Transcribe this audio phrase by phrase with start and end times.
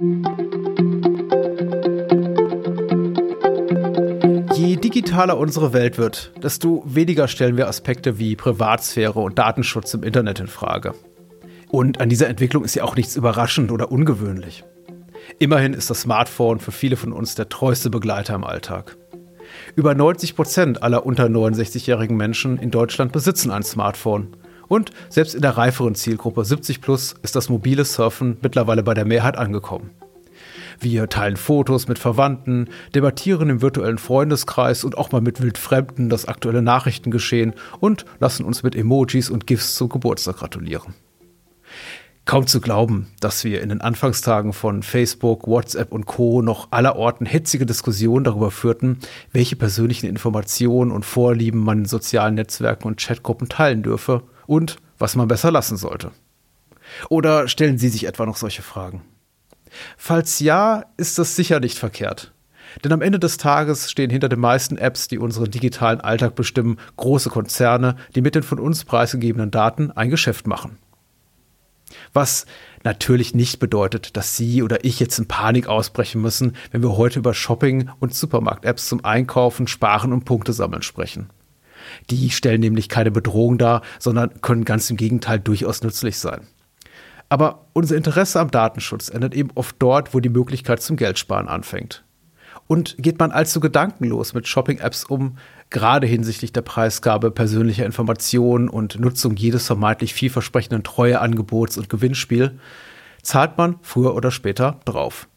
[0.00, 0.06] Je
[4.76, 10.40] digitaler unsere Welt wird, desto weniger stellen wir Aspekte wie Privatsphäre und Datenschutz im Internet
[10.40, 10.94] in Frage.
[11.68, 14.64] Und an dieser Entwicklung ist ja auch nichts überraschend oder ungewöhnlich.
[15.38, 18.96] Immerhin ist das Smartphone für viele von uns der treueste Begleiter im Alltag.
[19.76, 24.34] Über 90 Prozent aller unter 69-jährigen Menschen in Deutschland besitzen ein Smartphone.
[24.70, 29.04] Und selbst in der reiferen Zielgruppe 70 plus ist das mobile Surfen mittlerweile bei der
[29.04, 29.90] Mehrheit angekommen.
[30.78, 36.26] Wir teilen Fotos mit Verwandten, debattieren im virtuellen Freundeskreis und auch mal mit Wildfremden das
[36.26, 40.94] aktuelle Nachrichtengeschehen und lassen uns mit Emojis und GIFs zum Geburtstag gratulieren.
[42.24, 46.42] Kaum zu glauben, dass wir in den Anfangstagen von Facebook, WhatsApp und Co.
[46.42, 49.00] noch allerorten hitzige Diskussionen darüber führten,
[49.32, 55.14] welche persönlichen Informationen und Vorlieben man in sozialen Netzwerken und Chatgruppen teilen dürfe und was
[55.14, 56.10] man besser lassen sollte.
[57.08, 59.02] Oder stellen Sie sich etwa noch solche Fragen?
[59.96, 62.32] Falls ja, ist das sicher nicht verkehrt.
[62.82, 66.78] Denn am Ende des Tages stehen hinter den meisten Apps, die unseren digitalen Alltag bestimmen,
[66.96, 70.78] große Konzerne, die mit den von uns preisgegebenen Daten ein Geschäft machen.
[72.12, 72.44] Was
[72.82, 77.20] natürlich nicht bedeutet, dass Sie oder ich jetzt in Panik ausbrechen müssen, wenn wir heute
[77.20, 81.30] über Shopping- und Supermarkt-Apps zum Einkaufen, Sparen und Punkte sammeln sprechen.
[82.10, 86.46] Die stellen nämlich keine Bedrohung dar, sondern können ganz im Gegenteil durchaus nützlich sein.
[87.28, 92.04] Aber unser Interesse am Datenschutz endet eben oft dort, wo die Möglichkeit zum Geldsparen anfängt.
[92.66, 95.38] Und geht man allzu gedankenlos mit Shopping-Apps um,
[95.70, 102.58] gerade hinsichtlich der Preisgabe persönlicher Informationen und Nutzung jedes vermeintlich vielversprechenden Treueangebots und Gewinnspiel,
[103.22, 105.28] zahlt man früher oder später drauf.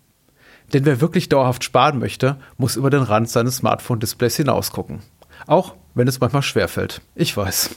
[0.74, 5.02] Denn wer wirklich dauerhaft sparen möchte, muss über den Rand seines Smartphone-Displays hinausgucken.
[5.48, 7.02] Auch wenn es manchmal schwerfällt.
[7.16, 7.76] Ich weiß.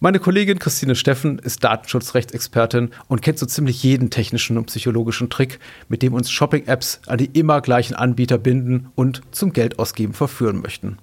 [0.00, 5.60] Meine Kollegin Christine Steffen ist Datenschutzrechtsexpertin und kennt so ziemlich jeden technischen und psychologischen Trick,
[5.88, 10.98] mit dem uns Shopping-Apps an die immer gleichen Anbieter binden und zum Geldausgeben verführen möchten.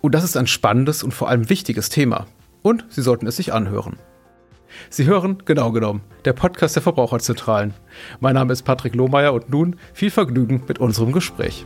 [0.00, 2.28] Und das ist ein spannendes und vor allem wichtiges Thema.
[2.62, 3.96] Und Sie sollten es sich anhören.
[4.88, 7.74] Sie hören, genau genommen, der Podcast der Verbraucherzentralen.
[8.20, 11.64] Mein Name ist Patrick Lohmeier und nun viel Vergnügen mit unserem Gespräch.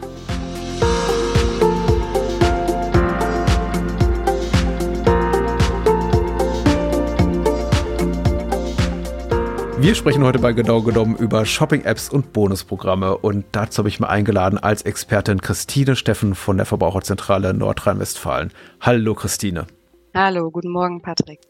[9.83, 14.09] Wir sprechen heute bei Genau genommen über Shopping-Apps und Bonusprogramme und dazu habe ich mir
[14.09, 18.53] eingeladen als Expertin Christine Steffen von der Verbraucherzentrale Nordrhein-Westfalen.
[18.81, 19.67] Hallo Christine.
[20.15, 21.41] Hallo, guten Morgen Patrick.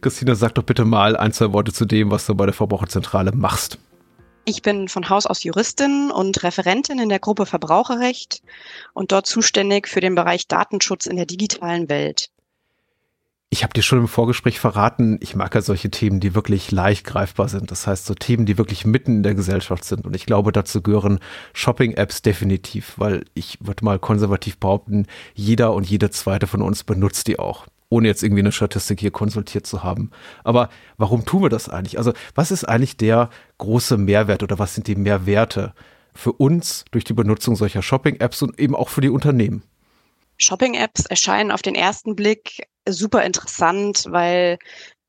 [0.00, 3.30] Christine, sag doch bitte mal ein, zwei Worte zu dem, was du bei der Verbraucherzentrale
[3.30, 3.78] machst.
[4.44, 8.42] Ich bin von Haus aus Juristin und Referentin in der Gruppe Verbraucherrecht
[8.94, 12.30] und dort zuständig für den Bereich Datenschutz in der digitalen Welt.
[13.52, 17.04] Ich habe dir schon im Vorgespräch verraten, ich mag ja solche Themen, die wirklich leicht
[17.04, 17.72] greifbar sind.
[17.72, 20.06] Das heißt, so Themen, die wirklich mitten in der Gesellschaft sind.
[20.06, 21.18] Und ich glaube, dazu gehören
[21.52, 27.26] Shopping-Apps definitiv, weil ich würde mal konservativ behaupten, jeder und jede zweite von uns benutzt
[27.26, 30.12] die auch ohne jetzt irgendwie eine Statistik hier konsultiert zu haben.
[30.44, 31.98] Aber warum tun wir das eigentlich?
[31.98, 35.74] Also was ist eigentlich der große Mehrwert oder was sind die Mehrwerte
[36.14, 39.64] für uns durch die Benutzung solcher Shopping-Apps und eben auch für die Unternehmen?
[40.40, 44.58] Shopping-Apps erscheinen auf den ersten Blick super interessant, weil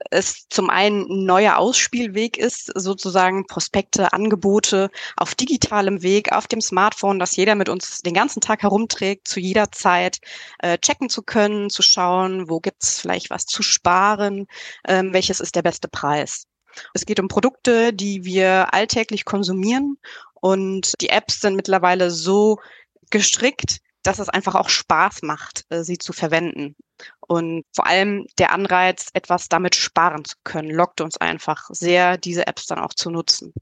[0.10, 6.60] es zum einen ein neuer Ausspielweg ist, sozusagen Prospekte, Angebote auf digitalem Weg, auf dem
[6.62, 10.20] Smartphone, das jeder mit uns den ganzen Tag herumträgt, zu jeder Zeit
[10.60, 14.48] äh, checken zu können, zu schauen, wo gibt's vielleicht was zu sparen,
[14.88, 16.46] ähm, welches ist der beste Preis.
[16.94, 19.98] Es geht um Produkte, die wir alltäglich konsumieren
[20.34, 22.58] und die Apps sind mittlerweile so
[23.12, 26.76] gestrickt, dass es einfach auch Spaß macht, äh, sie zu verwenden.
[27.20, 32.48] Und vor allem der Anreiz, etwas damit sparen zu können, lockt uns einfach sehr, diese
[32.48, 33.54] Apps dann auch zu nutzen.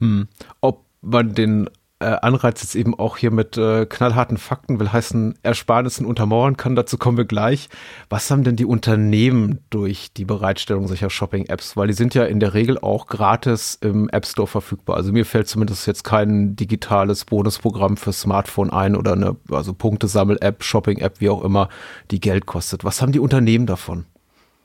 [0.00, 0.28] Hm.
[0.60, 1.68] Ob man den
[2.04, 6.76] Anreiz jetzt eben auch hier mit äh, knallharten Fakten, will heißen Ersparnissen untermauern kann.
[6.76, 7.68] Dazu kommen wir gleich.
[8.08, 11.76] Was haben denn die Unternehmen durch die Bereitstellung solcher Shopping-Apps?
[11.76, 14.96] Weil die sind ja in der Regel auch gratis im App Store verfügbar.
[14.96, 20.62] Also mir fällt zumindest jetzt kein digitales Bonusprogramm für Smartphone ein oder eine also Punktesammel-App,
[20.62, 21.68] Shopping-App, wie auch immer,
[22.10, 22.84] die Geld kostet.
[22.84, 24.06] Was haben die Unternehmen davon?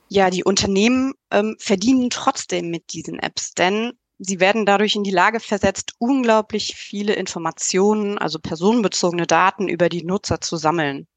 [0.09, 5.11] Ja, die Unternehmen ähm, verdienen trotzdem mit diesen Apps, denn Sie werden dadurch in die
[5.11, 11.07] Lage versetzt, unglaublich viele Informationen, also personenbezogene Daten über die Nutzer zu sammeln.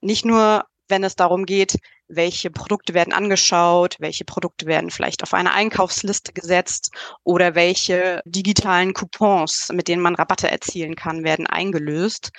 [0.00, 1.78] Nicht nur, wenn es darum geht,
[2.08, 6.90] welche Produkte werden angeschaut, welche Produkte werden vielleicht auf eine Einkaufsliste gesetzt
[7.24, 12.30] oder welche digitalen Coupons, mit denen man Rabatte erzielen kann, werden eingelöst,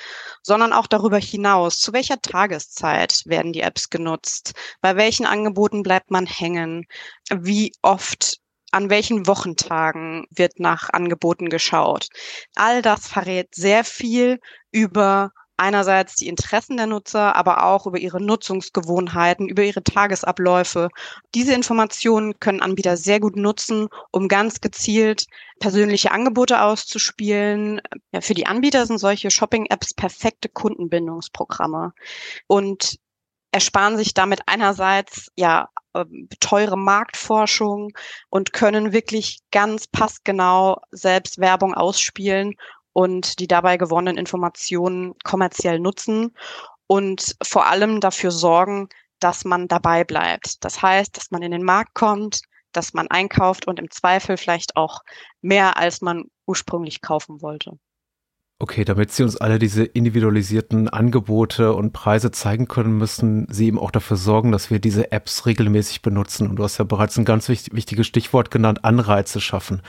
[0.44, 6.12] sondern auch darüber hinaus, zu welcher Tageszeit werden die Apps genutzt, bei welchen Angeboten bleibt
[6.12, 6.86] man hängen,
[7.32, 8.38] wie oft
[8.76, 12.10] an welchen Wochentagen wird nach Angeboten geschaut.
[12.56, 14.42] All das verrät sehr viel
[14.72, 20.90] über einerseits die Interessen der Nutzer, aber auch über ihre Nutzungsgewohnheiten, über ihre Tagesabläufe.
[21.34, 25.28] Diese Informationen können Anbieter sehr gut nutzen, um ganz gezielt
[25.62, 27.82] persönliche Angebote auszuspielen.
[28.12, 31.94] Ja, für die Anbieter sind solche Shopping-Apps perfekte Kundenbindungsprogramme
[32.48, 32.98] und
[33.56, 37.94] ersparen sich damit einerseits ja ähm, teure Marktforschung
[38.30, 42.56] und können wirklich ganz passgenau selbst Werbung ausspielen
[42.92, 46.36] und die dabei gewonnenen Informationen kommerziell nutzen
[46.88, 48.90] und vor allem dafür sorgen,
[49.22, 50.66] dass man dabei bleibt.
[50.66, 52.42] Das heißt, dass man in den Markt kommt,
[52.74, 55.00] dass man einkauft und im Zweifel vielleicht auch
[55.42, 57.80] mehr, als man ursprünglich kaufen wollte.
[58.58, 63.78] Okay, damit Sie uns alle diese individualisierten Angebote und Preise zeigen können, müssen Sie eben
[63.78, 66.50] auch dafür sorgen, dass wir diese Apps regelmäßig benutzen.
[66.50, 69.82] Und du hast ja bereits ein ganz wichtiges Stichwort genannt, Anreize schaffen.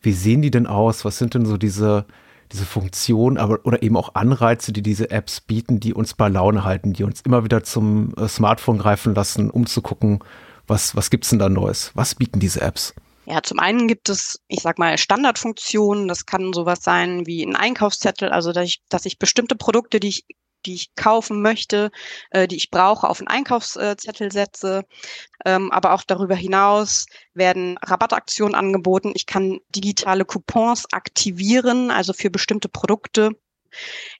[0.00, 1.04] Wie sehen die denn aus?
[1.04, 2.06] Was sind denn so diese
[2.52, 6.64] diese Funktion, aber oder eben auch Anreize, die diese Apps bieten, die uns bei Laune
[6.64, 10.20] halten, die uns immer wieder zum äh, Smartphone greifen lassen, um zu gucken,
[10.66, 11.92] was, was gibt's denn da Neues?
[11.94, 12.94] Was bieten diese Apps?
[13.24, 16.08] Ja, zum einen gibt es, ich sag mal, Standardfunktionen.
[16.08, 20.08] Das kann sowas sein wie ein Einkaufszettel, also dass ich, dass ich bestimmte Produkte, die
[20.08, 20.24] ich
[20.66, 21.90] die ich kaufen möchte,
[22.30, 24.84] äh, die ich brauche, auf einen Einkaufszettel setze.
[25.44, 29.12] Ähm, aber auch darüber hinaus werden Rabattaktionen angeboten.
[29.14, 33.30] Ich kann digitale Coupons aktivieren, also für bestimmte Produkte.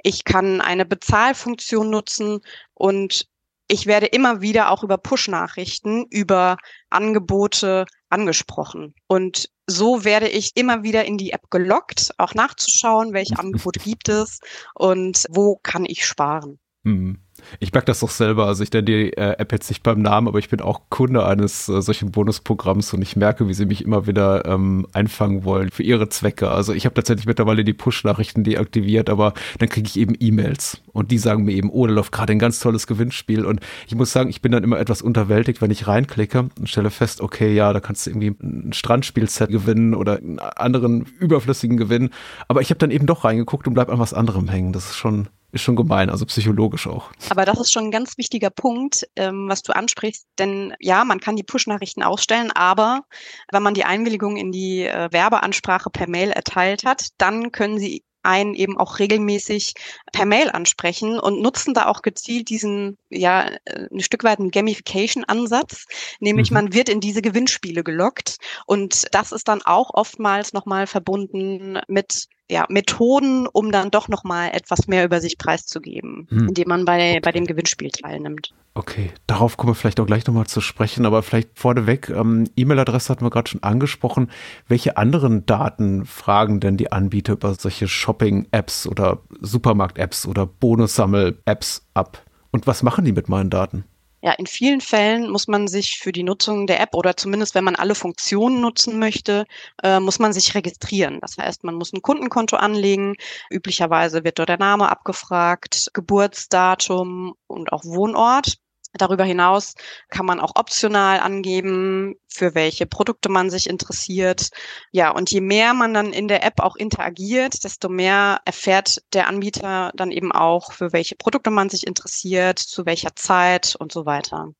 [0.02, 2.40] Ich kann eine Bezahlfunktion nutzen
[2.74, 3.28] und
[3.68, 6.56] ich werde immer wieder auch über Push-Nachrichten, über
[6.90, 8.94] Angebote angesprochen.
[9.06, 14.08] Und so werde ich immer wieder in die App gelockt, auch nachzuschauen, welche Angebote gibt
[14.08, 14.40] es
[14.74, 16.58] und wo kann ich sparen.
[16.82, 17.21] Mhm.
[17.60, 18.46] Ich merke das doch selber.
[18.46, 21.26] Also ich nenne die äh, App jetzt nicht beim Namen, aber ich bin auch Kunde
[21.26, 25.70] eines äh, solchen Bonusprogramms und ich merke, wie sie mich immer wieder ähm, einfangen wollen
[25.70, 26.50] für ihre Zwecke.
[26.50, 31.10] Also ich habe tatsächlich mittlerweile die Push-Nachrichten deaktiviert, aber dann kriege ich eben E-Mails und
[31.10, 34.12] die sagen mir eben, oh, da läuft gerade ein ganz tolles Gewinnspiel und ich muss
[34.12, 37.72] sagen, ich bin dann immer etwas unterwältigt, wenn ich reinklicke und stelle fest, okay, ja,
[37.72, 42.10] da kannst du irgendwie ein Strandspielset gewinnen oder einen anderen überflüssigen Gewinn.
[42.48, 44.72] Aber ich habe dann eben doch reingeguckt und bleib an was anderem hängen.
[44.72, 47.10] Das ist schon ist schon gemein, also psychologisch auch.
[47.28, 50.26] Aber das ist schon ein ganz wichtiger Punkt, ähm, was du ansprichst.
[50.38, 53.02] Denn ja, man kann die Push-Nachrichten ausstellen, aber
[53.50, 58.02] wenn man die Einwilligung in die äh, Werbeansprache per Mail erteilt hat, dann können sie
[58.22, 59.74] einen eben auch regelmäßig
[60.12, 64.50] per Mail ansprechen und nutzen da auch gezielt diesen, ja, äh, ein Stück weit einen
[64.50, 65.86] Gamification-Ansatz,
[66.20, 66.54] nämlich mhm.
[66.54, 72.28] man wird in diese Gewinnspiele gelockt und das ist dann auch oftmals nochmal verbunden mit
[72.50, 76.48] ja, Methoden, um dann doch nochmal etwas mehr über sich preiszugeben, hm.
[76.48, 78.52] indem man bei, bei dem Gewinnspiel teilnimmt.
[78.74, 83.10] Okay, darauf kommen wir vielleicht auch gleich nochmal zu sprechen, aber vielleicht vorneweg, ähm, E-Mail-Adresse
[83.10, 84.30] hatten wir gerade schon angesprochen.
[84.66, 92.24] Welche anderen Daten fragen denn die Anbieter über solche Shopping-Apps oder Supermarkt-Apps oder Bonussammel-Apps ab?
[92.50, 93.84] Und was machen die mit meinen Daten?
[94.24, 97.64] Ja, in vielen Fällen muss man sich für die Nutzung der App oder zumindest wenn
[97.64, 99.46] man alle Funktionen nutzen möchte,
[99.82, 101.18] äh, muss man sich registrieren.
[101.20, 103.16] Das heißt, man muss ein Kundenkonto anlegen.
[103.50, 108.58] Üblicherweise wird dort der Name abgefragt, Geburtsdatum und auch Wohnort.
[108.94, 109.74] Darüber hinaus
[110.10, 114.50] kann man auch optional angeben, für welche Produkte man sich interessiert.
[114.90, 119.28] Ja, und je mehr man dann in der App auch interagiert, desto mehr erfährt der
[119.28, 124.04] Anbieter dann eben auch, für welche Produkte man sich interessiert, zu welcher Zeit und so
[124.04, 124.50] weiter.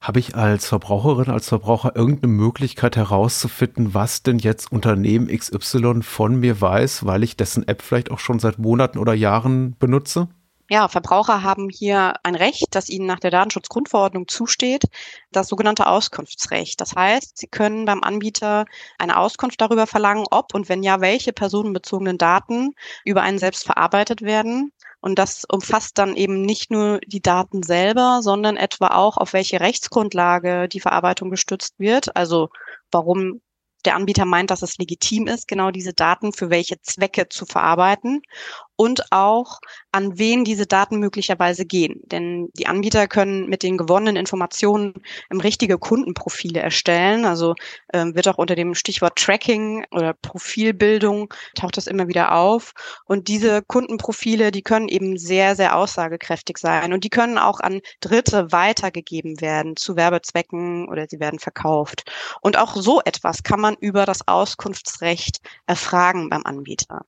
[0.00, 6.36] Habe ich als Verbraucherin, als Verbraucher irgendeine Möglichkeit herauszufinden, was denn jetzt Unternehmen XY von
[6.36, 10.28] mir weiß, weil ich dessen App vielleicht auch schon seit Monaten oder Jahren benutze?
[10.72, 14.84] Ja, Verbraucher haben hier ein Recht, das ihnen nach der Datenschutzgrundverordnung zusteht,
[15.32, 16.80] das sogenannte Auskunftsrecht.
[16.80, 21.32] Das heißt, sie können beim Anbieter eine Auskunft darüber verlangen, ob und wenn ja, welche
[21.32, 22.70] personenbezogenen Daten
[23.04, 24.72] über einen selbst verarbeitet werden.
[25.00, 29.58] Und das umfasst dann eben nicht nur die Daten selber, sondern etwa auch, auf welche
[29.58, 32.14] Rechtsgrundlage die Verarbeitung gestützt wird.
[32.14, 32.48] Also
[32.92, 33.40] warum
[33.84, 38.22] der Anbieter meint, dass es legitim ist, genau diese Daten für welche Zwecke zu verarbeiten
[38.80, 39.60] und auch
[39.92, 42.00] an wen diese Daten möglicherweise gehen.
[42.06, 44.94] Denn die Anbieter können mit den gewonnenen Informationen
[45.30, 47.26] ähm, richtige Kundenprofile erstellen.
[47.26, 47.56] Also
[47.92, 52.72] ähm, wird auch unter dem Stichwort Tracking oder Profilbildung taucht das immer wieder auf.
[53.04, 57.82] Und diese Kundenprofile, die können eben sehr, sehr aussagekräftig sein und die können auch an
[58.00, 62.10] Dritte weitergegeben werden zu Werbezwecken oder sie werden verkauft.
[62.40, 67.04] Und auch so etwas kann man über das Auskunftsrecht erfragen beim Anbieter.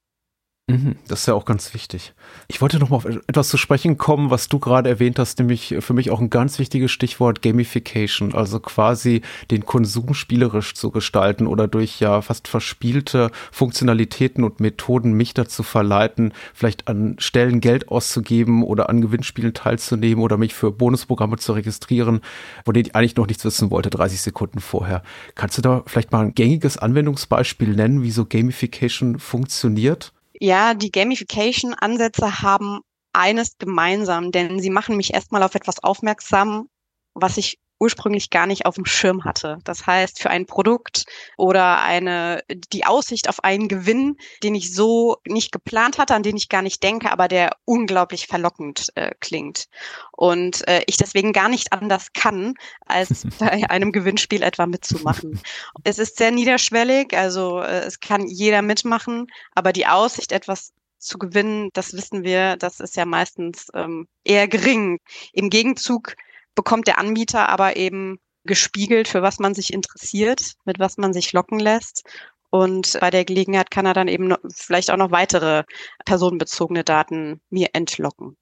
[0.68, 2.14] Mhm, das ist ja auch ganz wichtig.
[2.46, 5.74] Ich wollte noch mal auf etwas zu sprechen kommen, was du gerade erwähnt hast, nämlich
[5.80, 11.48] für mich auch ein ganz wichtiges Stichwort Gamification, also quasi den Konsum spielerisch zu gestalten
[11.48, 17.88] oder durch ja fast verspielte Funktionalitäten und Methoden mich dazu verleiten, vielleicht an Stellen Geld
[17.88, 22.20] auszugeben oder an Gewinnspielen teilzunehmen oder mich für Bonusprogramme zu registrieren,
[22.64, 25.02] von denen ich eigentlich noch nichts wissen wollte, 30 Sekunden vorher.
[25.34, 30.12] Kannst du da vielleicht mal ein gängiges Anwendungsbeispiel nennen, wie so Gamification funktioniert?
[30.44, 32.80] Ja, die Gamification-Ansätze haben
[33.12, 36.68] eines gemeinsam, denn sie machen mich erstmal auf etwas aufmerksam,
[37.14, 39.58] was ich ursprünglich gar nicht auf dem Schirm hatte.
[39.64, 41.04] Das heißt, für ein Produkt
[41.36, 46.36] oder eine, die Aussicht auf einen Gewinn, den ich so nicht geplant hatte, an den
[46.36, 49.66] ich gar nicht denke, aber der unglaublich verlockend äh, klingt.
[50.12, 52.54] Und äh, ich deswegen gar nicht anders kann,
[52.86, 55.40] als bei einem Gewinnspiel etwa mitzumachen.
[55.82, 61.18] Es ist sehr niederschwellig, also äh, es kann jeder mitmachen, aber die Aussicht, etwas zu
[61.18, 65.00] gewinnen, das wissen wir, das ist ja meistens ähm, eher gering.
[65.32, 66.14] Im Gegenzug
[66.54, 71.32] bekommt der Anbieter aber eben gespiegelt, für was man sich interessiert, mit was man sich
[71.32, 72.04] locken lässt.
[72.50, 75.64] Und bei der Gelegenheit kann er dann eben vielleicht auch noch weitere
[76.04, 78.36] personenbezogene Daten mir entlocken.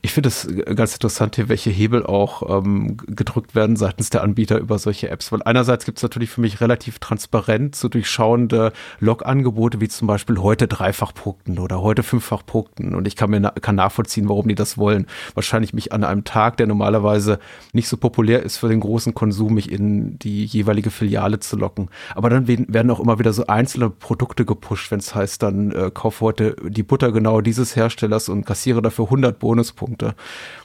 [0.00, 4.58] Ich finde es ganz interessant hier, welche Hebel auch ähm, gedrückt werden seitens der Anbieter
[4.58, 5.32] über solche Apps.
[5.32, 10.08] Weil einerseits gibt es natürlich für mich relativ transparent zu so durchschauende Log-Angebote, wie zum
[10.08, 12.94] Beispiel heute dreifach punkten oder heute fünffach punkten.
[12.94, 15.06] Und ich kann mir na kann nachvollziehen, warum die das wollen.
[15.34, 17.38] Wahrscheinlich mich an einem Tag, der normalerweise
[17.72, 21.88] nicht so populär ist für den großen Konsum, mich in die jeweilige Filiale zu locken.
[22.14, 25.90] Aber dann werden auch immer wieder so einzelne Produkte gepusht, wenn es heißt, dann äh,
[25.92, 30.14] kauf heute die Butter genau dieses Herstellers und kassiere dafür 100 Bonus Bonuspunkte,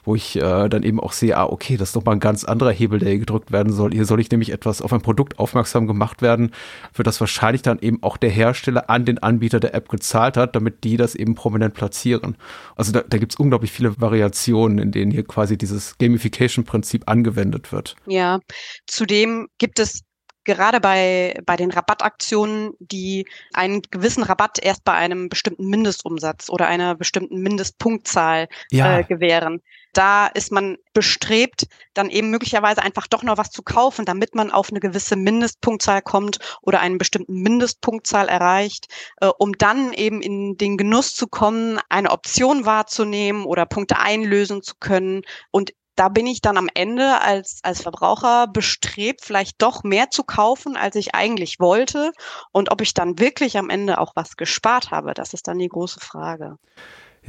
[0.04, 2.44] wo ich äh, dann eben auch sehe, ah, okay, das ist doch mal ein ganz
[2.44, 3.92] anderer Hebel, der hier gedrückt werden soll.
[3.92, 6.52] Hier soll ich nämlich etwas auf ein Produkt aufmerksam gemacht werden,
[6.92, 10.56] für das wahrscheinlich dann eben auch der Hersteller an den Anbieter der App gezahlt hat,
[10.56, 12.36] damit die das eben prominent platzieren.
[12.76, 17.72] Also da, da gibt es unglaublich viele Variationen, in denen hier quasi dieses Gamification-Prinzip angewendet
[17.72, 17.96] wird.
[18.06, 18.40] Ja,
[18.86, 20.02] zudem gibt es
[20.48, 26.66] gerade bei, bei den Rabattaktionen, die einen gewissen Rabatt erst bei einem bestimmten Mindestumsatz oder
[26.66, 28.98] einer bestimmten Mindestpunktzahl ja.
[28.98, 29.62] äh, gewähren.
[29.92, 34.50] Da ist man bestrebt, dann eben möglicherweise einfach doch noch was zu kaufen, damit man
[34.50, 38.86] auf eine gewisse Mindestpunktzahl kommt oder einen bestimmten Mindestpunktzahl erreicht,
[39.20, 44.62] äh, um dann eben in den Genuss zu kommen, eine Option wahrzunehmen oder Punkte einlösen
[44.62, 49.82] zu können und da bin ich dann am Ende als, als Verbraucher bestrebt, vielleicht doch
[49.82, 52.12] mehr zu kaufen, als ich eigentlich wollte.
[52.52, 55.68] Und ob ich dann wirklich am Ende auch was gespart habe, das ist dann die
[55.68, 56.56] große Frage.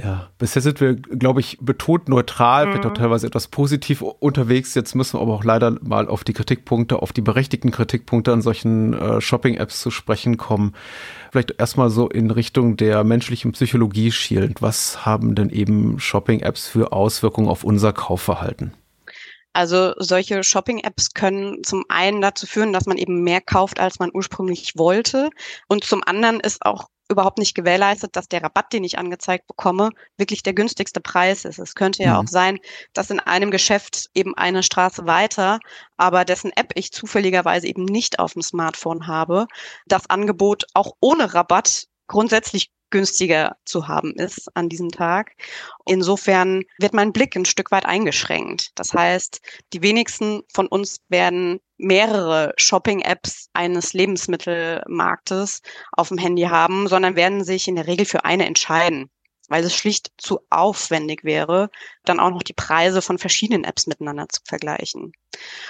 [0.01, 2.71] Ja, bisher sind wir, glaube ich, betont neutral, mhm.
[2.71, 4.75] vielleicht auch teilweise etwas positiv unterwegs.
[4.75, 8.41] Jetzt müssen wir aber auch leider mal auf die Kritikpunkte, auf die berechtigten Kritikpunkte an
[8.41, 10.73] solchen äh, Shopping-Apps zu sprechen kommen.
[11.31, 14.61] Vielleicht erstmal so in Richtung der menschlichen Psychologie schielend.
[14.61, 18.73] Was haben denn eben Shopping-Apps für Auswirkungen auf unser Kaufverhalten?
[19.53, 24.11] Also solche Shopping-Apps können zum einen dazu führen, dass man eben mehr kauft, als man
[24.13, 25.29] ursprünglich wollte.
[25.67, 29.89] Und zum anderen ist auch überhaupt nicht gewährleistet, dass der Rabatt, den ich angezeigt bekomme,
[30.17, 31.59] wirklich der günstigste Preis ist.
[31.59, 32.19] Es könnte ja mhm.
[32.19, 32.59] auch sein,
[32.93, 35.59] dass in einem Geschäft eben eine Straße weiter,
[35.97, 39.47] aber dessen App ich zufälligerweise eben nicht auf dem Smartphone habe,
[39.87, 45.35] das Angebot auch ohne Rabatt grundsätzlich günstiger zu haben ist an diesem Tag.
[45.85, 48.71] Insofern wird mein Blick ein Stück weit eingeschränkt.
[48.75, 49.41] Das heißt,
[49.73, 55.61] die wenigsten von uns werden mehrere Shopping-Apps eines Lebensmittelmarktes
[55.93, 59.09] auf dem Handy haben, sondern werden sich in der Regel für eine entscheiden
[59.49, 61.69] weil es schlicht zu aufwendig wäre,
[62.05, 65.11] dann auch noch die Preise von verschiedenen Apps miteinander zu vergleichen.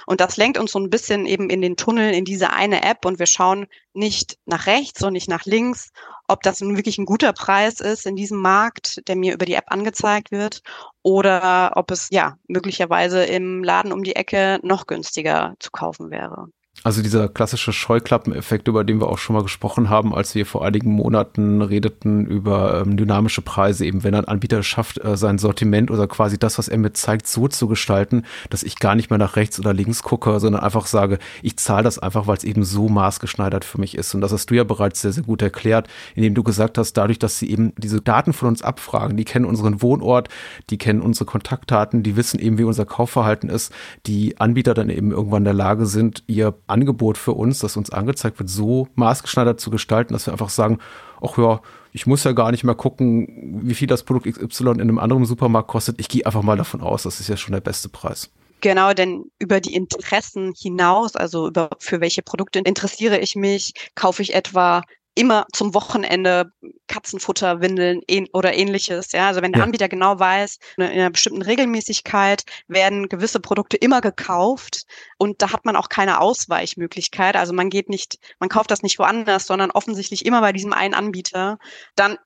[0.05, 3.05] Und das lenkt uns so ein bisschen eben in den Tunnel in diese eine App
[3.05, 5.91] und wir schauen nicht nach rechts und nicht nach links,
[6.27, 9.55] ob das nun wirklich ein guter Preis ist in diesem Markt, der mir über die
[9.55, 10.61] App angezeigt wird,
[11.01, 16.47] oder ob es ja möglicherweise im Laden um die Ecke noch günstiger zu kaufen wäre.
[16.81, 20.63] Also dieser klassische Scheuklappeneffekt, über den wir auch schon mal gesprochen haben, als wir vor
[20.63, 25.91] einigen Monaten redeten über ähm, dynamische Preise, eben wenn ein Anbieter schafft, äh, sein Sortiment
[25.91, 29.19] oder quasi das, was er mir zeigt, so zu gestalten, dass ich gar nicht mehr
[29.19, 32.63] nach rechts oder links gucke, sondern einfach sage, ich zahle das einfach, weil es eben
[32.63, 34.15] so maßgeschneidert für mich ist.
[34.15, 37.19] Und das hast du ja bereits sehr, sehr gut erklärt, indem du gesagt hast, dadurch,
[37.19, 40.29] dass sie eben diese Daten von uns abfragen, die kennen unseren Wohnort,
[40.69, 43.73] die kennen unsere Kontaktdaten, die wissen eben, wie unser Kaufverhalten ist,
[44.05, 47.89] die Anbieter dann eben irgendwann in der Lage sind, ihr Angebot für uns, das uns
[47.89, 50.79] angezeigt wird, so maßgeschneidert zu gestalten, dass wir einfach sagen,
[51.21, 51.61] ach ja,
[51.91, 55.25] ich muss ja gar nicht mehr gucken, wie viel das Produkt XY in einem anderen
[55.25, 55.99] Supermarkt kostet.
[55.99, 58.29] Ich gehe einfach mal davon aus, das ist ja schon der beste Preis.
[58.61, 64.21] Genau, denn über die Interessen hinaus, also über für welche Produkte interessiere ich mich, kaufe
[64.21, 64.81] ich etwa
[65.19, 66.53] immer zum Wochenende
[66.87, 69.11] Katzenfutter, Windeln oder ähnliches.
[69.11, 69.65] Ja, also wenn der ja.
[69.65, 74.85] Anbieter genau weiß, in einer bestimmten Regelmäßigkeit werden gewisse Produkte immer gekauft
[75.17, 77.35] und da hat man auch keine Ausweichmöglichkeit.
[77.35, 80.93] Also man geht nicht, man kauft das nicht woanders, sondern offensichtlich immer bei diesem einen
[80.93, 81.59] Anbieter.
[81.95, 82.17] Dann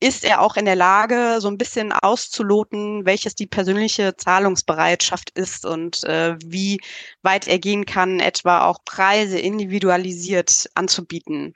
[0.00, 5.64] ist er auch in der Lage, so ein bisschen auszuloten, welches die persönliche Zahlungsbereitschaft ist
[5.64, 6.78] und äh, wie
[7.22, 11.54] weit er gehen kann, etwa auch Preise individualisiert anzubieten.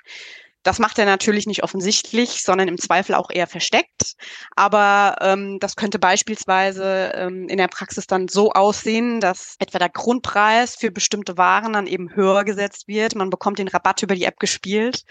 [0.64, 4.16] Das macht er natürlich nicht offensichtlich, sondern im Zweifel auch eher versteckt.
[4.56, 9.88] Aber ähm, das könnte beispielsweise ähm, in der Praxis dann so aussehen, dass etwa der
[9.88, 13.14] Grundpreis für bestimmte Waren dann eben höher gesetzt wird.
[13.14, 15.04] Man bekommt den Rabatt über die App gespielt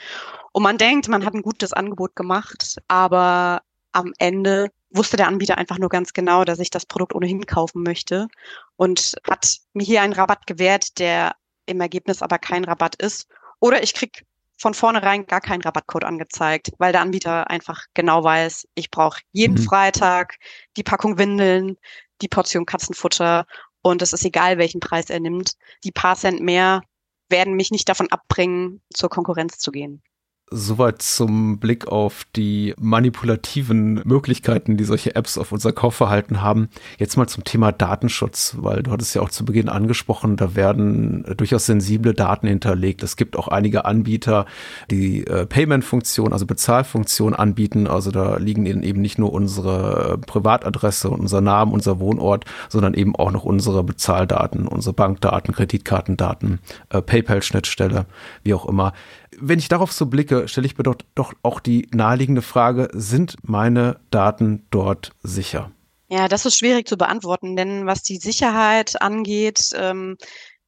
[0.52, 3.62] und man denkt, man hat ein gutes Angebot gemacht, aber
[3.94, 7.84] am Ende wusste der Anbieter einfach nur ganz genau, dass ich das Produkt ohnehin kaufen
[7.84, 8.28] möchte
[8.76, 11.36] und hat mir hier einen Rabatt gewährt, der
[11.66, 13.28] im Ergebnis aber kein Rabatt ist.
[13.60, 14.27] Oder ich krieg
[14.58, 19.56] von vornherein gar keinen Rabattcode angezeigt, weil der Anbieter einfach genau weiß, ich brauche jeden
[19.56, 19.64] mhm.
[19.64, 20.36] Freitag
[20.76, 21.78] die Packung Windeln,
[22.22, 23.46] die Portion Katzenfutter
[23.82, 25.54] und es ist egal, welchen Preis er nimmt.
[25.84, 26.82] Die paar Cent mehr
[27.30, 30.02] werden mich nicht davon abbringen, zur Konkurrenz zu gehen.
[30.50, 36.70] Soweit zum Blick auf die manipulativen Möglichkeiten, die solche Apps auf unser Kaufverhalten haben.
[36.98, 41.26] Jetzt mal zum Thema Datenschutz, weil du hattest ja auch zu Beginn angesprochen, da werden
[41.36, 43.04] durchaus sensible Daten hinterlegt.
[43.04, 44.46] Es gibt auch einige Anbieter,
[44.90, 47.86] die äh, Payment-Funktion, also Bezahlfunktion anbieten.
[47.86, 53.18] Also da liegen eben nicht nur unsere Privatadresse und unser Name, unser Wohnort, sondern eben
[53.18, 58.06] auch noch unsere Bezahldaten, unsere Bankdaten, Kreditkartendaten, äh, PayPal-Schnittstelle,
[58.44, 58.94] wie auch immer
[59.40, 63.36] wenn ich darauf so blicke, stelle ich mir doch, doch auch die naheliegende Frage, sind
[63.44, 65.72] meine Daten dort sicher?
[66.10, 70.18] Ja, das ist schwierig zu beantworten, denn was die Sicherheit angeht, ähm,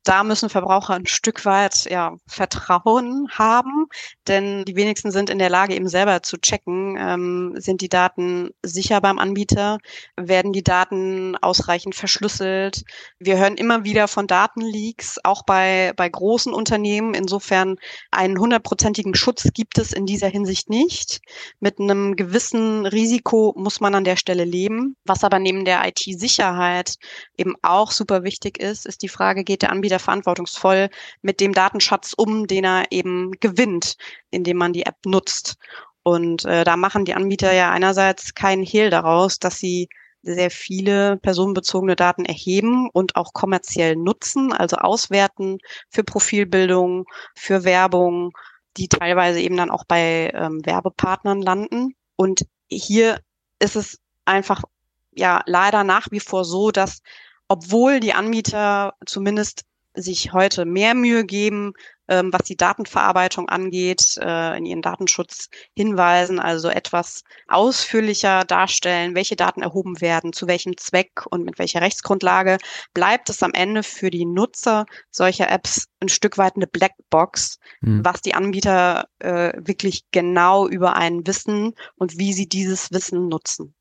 [0.03, 3.87] da müssen Verbraucher ein Stück weit ja, Vertrauen haben,
[4.27, 8.51] denn die wenigsten sind in der Lage, eben selber zu checken, ähm, sind die Daten
[8.63, 9.77] sicher beim Anbieter,
[10.15, 12.83] werden die Daten ausreichend verschlüsselt.
[13.19, 17.13] Wir hören immer wieder von Datenleaks, auch bei, bei großen Unternehmen.
[17.13, 17.75] Insofern
[18.11, 21.19] einen hundertprozentigen Schutz gibt es in dieser Hinsicht nicht.
[21.59, 24.95] Mit einem gewissen Risiko muss man an der Stelle leben.
[25.05, 26.95] Was aber neben der IT-Sicherheit
[27.37, 30.89] eben auch super wichtig ist, ist die Frage, geht der Anbieter wieder verantwortungsvoll
[31.21, 33.97] mit dem Datenschatz um, den er eben gewinnt,
[34.29, 35.57] indem man die App nutzt.
[36.03, 39.89] Und äh, da machen die Anbieter ja einerseits keinen Hehl daraus, dass sie
[40.21, 48.31] sehr viele personenbezogene Daten erheben und auch kommerziell nutzen, also auswerten für Profilbildung, für Werbung,
[48.77, 51.95] die teilweise eben dann auch bei ähm, Werbepartnern landen.
[52.15, 53.21] Und hier
[53.59, 54.63] ist es einfach
[55.11, 57.01] ja leider nach wie vor so, dass
[57.47, 59.63] obwohl die Anbieter zumindest
[59.95, 61.73] sich heute mehr Mühe geben,
[62.07, 69.35] ähm, was die Datenverarbeitung angeht, äh, in ihren Datenschutz hinweisen, also etwas ausführlicher darstellen, welche
[69.35, 72.57] Daten erhoben werden, zu welchem Zweck und mit welcher Rechtsgrundlage,
[72.93, 78.03] bleibt es am Ende für die Nutzer solcher Apps ein Stück weit eine Blackbox, mhm.
[78.03, 83.75] was die Anbieter äh, wirklich genau über einen wissen und wie sie dieses Wissen nutzen.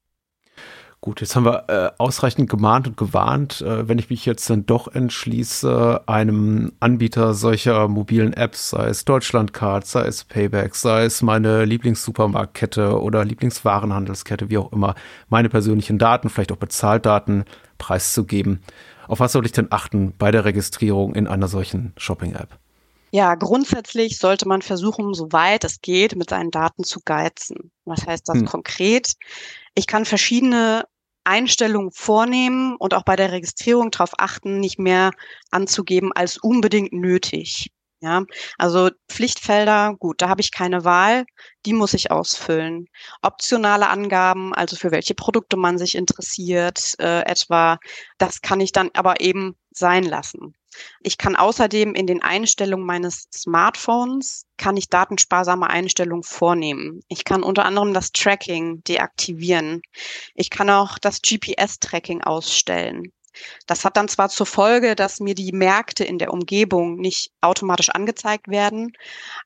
[1.01, 3.61] Gut, jetzt haben wir äh, ausreichend gemahnt und gewarnt.
[3.61, 9.05] Äh, wenn ich mich jetzt dann doch entschließe, einem Anbieter solcher mobilen Apps, sei es
[9.05, 14.97] Deutschlandcard, sei es Payback, sei es meine Lieblingssupermarktkette oder Lieblingswarenhandelskette, wie auch immer,
[15.29, 17.45] meine persönlichen Daten, vielleicht auch Bezahldaten
[17.79, 18.61] preiszugeben.
[19.07, 22.59] Auf was soll ich denn achten bei der Registrierung in einer solchen Shopping-App?
[23.11, 27.71] Ja, grundsätzlich sollte man versuchen, soweit es geht, mit seinen Daten zu geizen.
[27.85, 28.47] Was heißt das hm.
[28.47, 29.13] konkret?
[29.75, 30.85] Ich kann verschiedene
[31.25, 35.13] Einstellungen vornehmen und auch bei der Registrierung darauf achten, nicht mehr
[35.51, 37.71] anzugeben als unbedingt nötig.
[38.01, 38.25] Ja,
[38.59, 41.27] also Pflichtfelder, gut, da habe ich keine Wahl,
[41.67, 42.87] die muss ich ausfüllen.
[43.23, 47.79] Optionale Angaben, also für welche Produkte man sich interessiert, äh, etwa,
[48.17, 50.55] das kann ich dann aber eben sein lassen.
[51.01, 57.01] Ich kann außerdem in den Einstellungen meines Smartphones kann ich datensparsame Einstellungen vornehmen.
[57.09, 59.83] Ich kann unter anderem das Tracking deaktivieren.
[60.35, 63.13] Ich kann auch das GPS-Tracking ausstellen.
[63.67, 67.91] Das hat dann zwar zur Folge, dass mir die Märkte in der Umgebung nicht automatisch
[67.91, 68.93] angezeigt werden,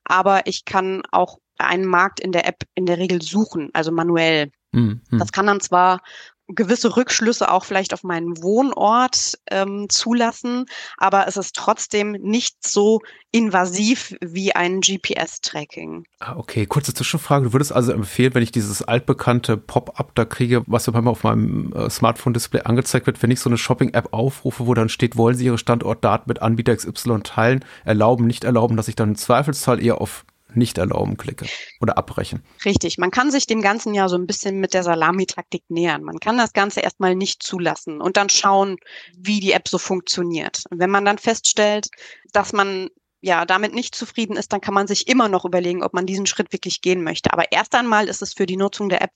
[0.03, 4.51] aber ich kann auch einen Markt in der App in der Regel suchen, also manuell.
[4.71, 5.01] Mhm.
[5.11, 6.01] Das kann dann zwar
[6.47, 10.65] gewisse Rückschlüsse auch vielleicht auf meinen Wohnort ähm, zulassen,
[10.97, 13.01] aber es ist trotzdem nicht so
[13.31, 16.05] invasiv wie ein GPS-Tracking.
[16.19, 17.45] Ah, okay, kurze Zwischenfrage.
[17.45, 21.73] Du würdest also empfehlen, wenn ich dieses altbekannte Pop-up da kriege, was mir auf meinem
[21.73, 25.45] äh, Smartphone-Display angezeigt wird, wenn ich so eine Shopping-App aufrufe, wo dann steht, wollen Sie
[25.45, 29.99] Ihre Standortdaten mit Anbieter XY teilen, erlauben, nicht erlauben, dass ich dann im Zweifelsfall eher
[29.99, 31.45] auf nicht erlauben klicke
[31.81, 32.43] oder abbrechen.
[32.65, 36.03] Richtig, man kann sich dem Ganzen ja so ein bisschen mit der Salamitaktik nähern.
[36.03, 38.77] Man kann das Ganze erstmal nicht zulassen und dann schauen,
[39.17, 40.63] wie die App so funktioniert.
[40.69, 41.87] Und wenn man dann feststellt,
[42.31, 42.89] dass man
[43.23, 46.25] ja, damit nicht zufrieden ist, dann kann man sich immer noch überlegen, ob man diesen
[46.25, 47.31] Schritt wirklich gehen möchte.
[47.31, 49.11] Aber erst einmal ist es für die Nutzung der App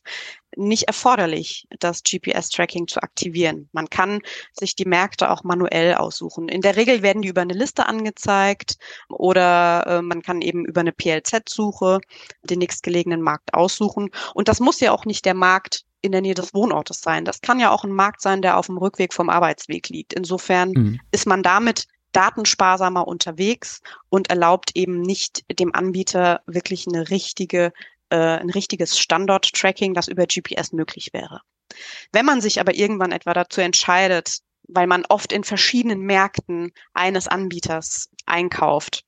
[0.55, 3.67] nicht erforderlich, das GPS-Tracking zu aktivieren.
[3.73, 4.21] Man kann
[4.53, 6.47] sich die Märkte auch manuell aussuchen.
[6.47, 8.77] In der Regel werden die über eine Liste angezeigt
[9.09, 11.99] oder äh, man kann eben über eine PLZ-Suche
[12.43, 14.09] den nächstgelegenen Markt aussuchen.
[14.33, 17.25] Und das muss ja auch nicht der Markt in der Nähe des Wohnortes sein.
[17.25, 20.13] Das kann ja auch ein Markt sein, der auf dem Rückweg vom Arbeitsweg liegt.
[20.13, 20.99] Insofern mhm.
[21.11, 27.73] ist man damit datensparsamer unterwegs und erlaubt eben nicht dem Anbieter wirklich eine richtige,
[28.09, 31.41] äh, ein richtiges Standort-Tracking, das über GPS möglich wäre.
[32.11, 37.27] Wenn man sich aber irgendwann etwa dazu entscheidet, weil man oft in verschiedenen Märkten eines
[37.27, 39.03] Anbieters einkauft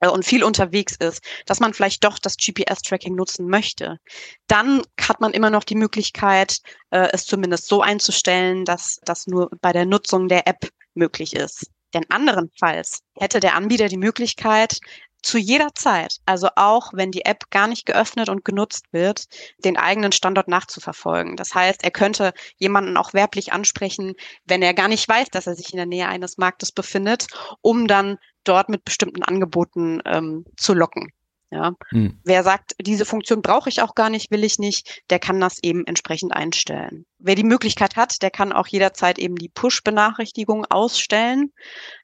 [0.00, 3.98] äh, und viel unterwegs ist, dass man vielleicht doch das GPS-Tracking nutzen möchte,
[4.46, 9.50] dann hat man immer noch die Möglichkeit, äh, es zumindest so einzustellen, dass das nur
[9.60, 11.70] bei der Nutzung der App möglich ist.
[11.94, 14.80] Denn anderenfalls hätte der Anbieter die Möglichkeit,
[15.24, 19.24] zu jeder Zeit, also auch wenn die App gar nicht geöffnet und genutzt wird,
[19.64, 21.36] den eigenen Standort nachzuverfolgen.
[21.36, 25.54] Das heißt, er könnte jemanden auch werblich ansprechen, wenn er gar nicht weiß, dass er
[25.54, 27.26] sich in der Nähe eines Marktes befindet,
[27.62, 31.10] um dann dort mit bestimmten Angeboten ähm, zu locken.
[31.54, 31.76] Ja.
[31.90, 32.18] Hm.
[32.24, 35.62] Wer sagt, diese Funktion brauche ich auch gar nicht, will ich nicht, der kann das
[35.62, 37.06] eben entsprechend einstellen.
[37.18, 41.52] Wer die Möglichkeit hat, der kann auch jederzeit eben die Push-Benachrichtigung ausstellen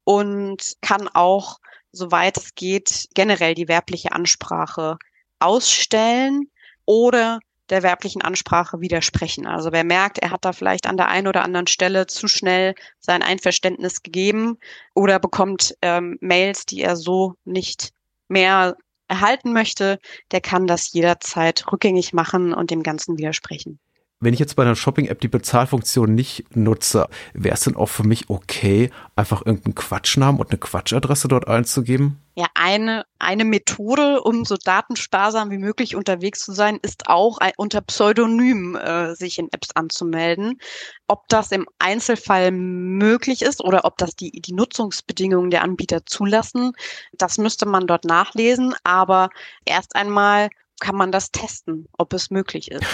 [0.04, 1.58] und kann auch,
[1.90, 4.98] soweit es geht, generell die werbliche Ansprache
[5.40, 6.48] ausstellen
[6.84, 9.48] oder der werblichen Ansprache widersprechen.
[9.48, 12.76] Also wer merkt, er hat da vielleicht an der einen oder anderen Stelle zu schnell
[13.00, 14.58] sein Einverständnis gegeben
[14.94, 17.90] oder bekommt ähm, Mails, die er so nicht
[18.28, 18.76] mehr
[19.10, 19.98] erhalten möchte,
[20.30, 23.78] der kann das jederzeit rückgängig machen und dem Ganzen widersprechen.
[24.22, 28.02] Wenn ich jetzt bei einer Shopping-App die Bezahlfunktion nicht nutze, wäre es denn auch für
[28.02, 32.20] mich okay, einfach irgendeinen Quatschnamen und eine Quatschadresse dort einzugeben?
[32.34, 37.52] Ja, eine, eine Methode, um so datensparsam wie möglich unterwegs zu sein, ist auch ein,
[37.56, 40.60] unter Pseudonym äh, sich in Apps anzumelden.
[41.08, 46.72] Ob das im Einzelfall möglich ist oder ob das die, die Nutzungsbedingungen der Anbieter zulassen,
[47.14, 48.74] das müsste man dort nachlesen.
[48.84, 49.30] Aber
[49.64, 52.84] erst einmal kann man das testen, ob es möglich ist.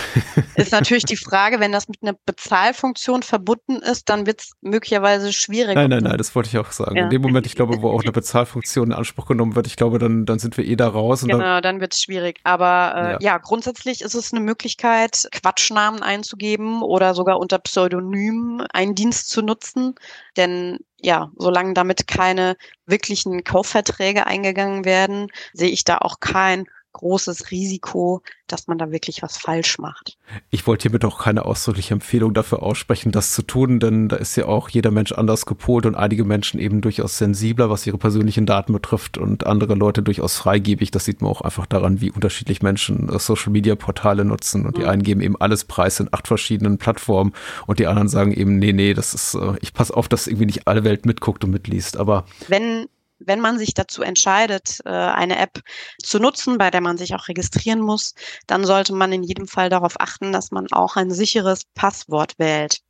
[0.57, 5.33] ist natürlich die Frage, wenn das mit einer Bezahlfunktion verbunden ist, dann wird es möglicherweise
[5.33, 5.75] schwierig.
[5.75, 6.96] Nein, nein, nein, das wollte ich auch sagen.
[6.96, 7.05] Ja.
[7.05, 9.99] In dem Moment, ich glaube, wo auch eine Bezahlfunktion in Anspruch genommen wird, ich glaube,
[9.99, 11.22] dann, dann sind wir eh da raus.
[11.22, 12.40] genau, dann, dann wird es schwierig.
[12.44, 13.18] Aber äh, ja.
[13.20, 13.38] ja.
[13.38, 19.94] grundsätzlich ist es eine Möglichkeit, Quatschnamen einzugeben oder sogar unter Pseudonym einen Dienst zu nutzen.
[20.37, 27.50] Denn ja, solange damit keine wirklichen Kaufverträge eingegangen werden, sehe ich da auch kein großes
[27.50, 30.16] Risiko, dass man da wirklich was falsch macht.
[30.50, 34.37] Ich wollte hiermit auch keine ausdrückliche Empfehlung dafür aussprechen, das zu tun, denn da ist
[34.37, 38.46] ja auch jeder Mensch anders gepolt und einige Menschen eben durchaus sensibler, was ihre persönlichen
[38.46, 40.90] Daten betrifft und andere Leute durchaus freigebig.
[40.90, 44.76] Das sieht man auch einfach daran, wie unterschiedlich Menschen äh, Social Media Portale nutzen und
[44.78, 44.88] die mhm.
[44.88, 47.32] einen geben eben alles preis in acht verschiedenen Plattformen
[47.66, 50.46] und die anderen sagen eben, nee, nee, das ist, äh, ich passe auf, dass irgendwie
[50.46, 52.87] nicht alle Welt mitguckt und mitliest, aber wenn
[53.18, 55.61] wenn man sich dazu entscheidet, äh, eine App
[56.02, 58.14] zu nutzen, bei der man sich auch registrieren muss,
[58.46, 62.81] dann sollte man in jedem Fall darauf achten, dass man auch ein sicheres Passwort wählt.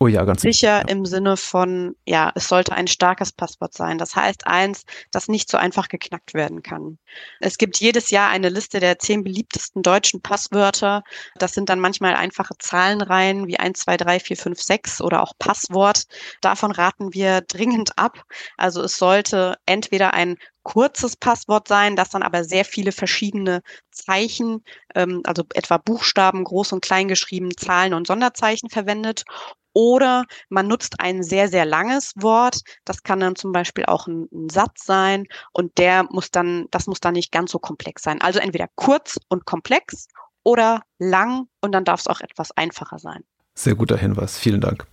[0.00, 0.88] Oh ja, ganz sicher ja.
[0.88, 3.98] im Sinne von, ja, es sollte ein starkes Passwort sein.
[3.98, 6.98] Das heißt eins, das nicht so einfach geknackt werden kann.
[7.40, 11.02] Es gibt jedes Jahr eine Liste der zehn beliebtesten deutschen Passwörter.
[11.36, 15.34] Das sind dann manchmal einfache Zahlenreihen wie 1, 2, 3, 4, 5, 6 oder auch
[15.38, 16.04] Passwort.
[16.40, 18.22] Davon raten wir dringend ab.
[18.56, 24.62] Also es sollte entweder ein kurzes Passwort sein, das dann aber sehr viele verschiedene Zeichen,
[24.94, 29.24] ähm, also etwa Buchstaben, groß und klein geschrieben, Zahlen und Sonderzeichen verwendet.
[29.72, 32.60] Oder man nutzt ein sehr, sehr langes Wort.
[32.84, 36.86] Das kann dann zum Beispiel auch ein, ein, Satz sein und der muss dann, das
[36.86, 38.20] muss dann nicht ganz so komplex sein.
[38.20, 40.08] Also entweder kurz und komplex
[40.42, 43.22] oder lang und dann darf es auch etwas einfacher sein.
[43.54, 44.38] Sehr guter Hinweis.
[44.38, 44.86] Vielen Dank.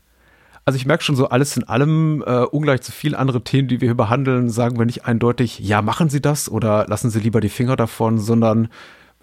[0.65, 3.79] Also ich merke schon so alles in allem, äh, ungleich zu vielen anderen Themen, die
[3.79, 7.39] wir hier behandeln, sagen wir nicht eindeutig, ja, machen Sie das oder lassen Sie lieber
[7.39, 8.67] die Finger davon, sondern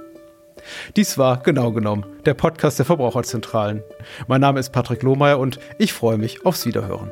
[0.96, 3.82] Dies war genau genommen der Podcast der Verbraucherzentralen.
[4.26, 7.10] Mein Name ist Patrick Lohmeier und ich freue mich aufs Wiederhören.